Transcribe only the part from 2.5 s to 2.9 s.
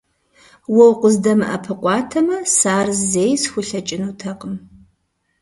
сэ ар